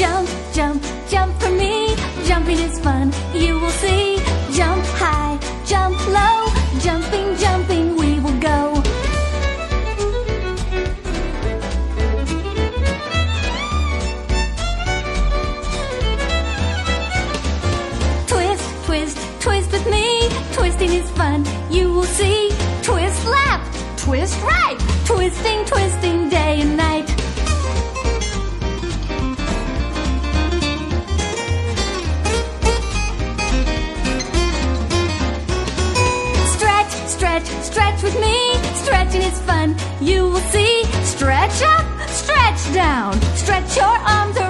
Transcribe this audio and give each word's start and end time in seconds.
Jump, 0.00 0.30
jump, 0.54 0.82
jump 1.10 1.38
for 1.42 1.50
me. 1.50 1.94
Jumping 2.24 2.56
is 2.56 2.80
fun, 2.80 3.12
you 3.34 3.60
will 3.60 3.68
see. 3.68 4.16
Jump 4.50 4.82
high, 4.96 5.38
jump 5.66 5.94
low. 6.08 6.46
Jumping, 6.80 7.36
jumping, 7.36 7.96
we 7.96 8.18
will 8.20 8.40
go. 8.40 8.80
Twist, 18.26 18.86
twist, 18.86 19.18
twist 19.40 19.70
with 19.70 19.86
me. 19.90 20.30
Twisting 20.54 20.92
is 20.94 21.10
fun, 21.10 21.44
you 21.70 21.92
will 21.92 22.04
see. 22.04 22.48
Twist 22.82 23.26
left, 23.26 23.98
twist 23.98 24.40
right. 24.40 24.78
Twisting, 25.04 25.62
twist. 25.66 25.89
Stretch, 37.62 38.02
with 38.02 38.18
me. 38.20 38.54
Stretching 38.74 39.22
is 39.22 39.38
fun, 39.40 39.76
you 40.00 40.24
will 40.24 40.46
see. 40.52 40.84
Stretch 41.04 41.62
up, 41.62 42.08
stretch 42.08 42.74
down. 42.74 43.20
Stretch 43.34 43.76
your 43.76 43.86
arms 43.86 44.36
around 44.36 44.49